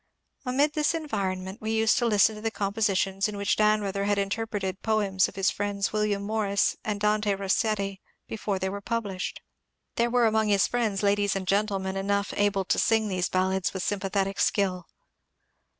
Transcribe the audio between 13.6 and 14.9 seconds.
with sympathetic skill.